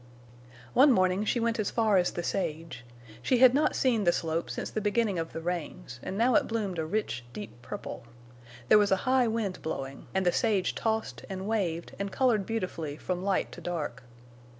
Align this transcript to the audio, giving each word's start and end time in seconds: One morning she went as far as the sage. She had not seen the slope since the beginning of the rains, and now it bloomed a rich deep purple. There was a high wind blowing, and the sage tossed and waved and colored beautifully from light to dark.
One 0.73 0.91
morning 0.91 1.25
she 1.25 1.39
went 1.39 1.59
as 1.59 1.69
far 1.69 1.97
as 1.97 2.09
the 2.11 2.23
sage. 2.23 2.83
She 3.21 3.37
had 3.37 3.53
not 3.53 3.75
seen 3.75 4.03
the 4.03 4.11
slope 4.11 4.49
since 4.49 4.71
the 4.71 4.81
beginning 4.81 5.19
of 5.19 5.31
the 5.31 5.41
rains, 5.41 5.99
and 6.01 6.17
now 6.17 6.33
it 6.33 6.47
bloomed 6.47 6.79
a 6.79 6.87
rich 6.87 7.23
deep 7.33 7.61
purple. 7.61 8.05
There 8.67 8.79
was 8.79 8.91
a 8.91 8.95
high 9.05 9.27
wind 9.27 9.61
blowing, 9.61 10.07
and 10.11 10.25
the 10.25 10.31
sage 10.31 10.73
tossed 10.73 11.23
and 11.29 11.47
waved 11.47 11.91
and 11.99 12.11
colored 12.11 12.47
beautifully 12.47 12.97
from 12.97 13.21
light 13.23 13.51
to 13.51 13.61
dark. 13.61 14.01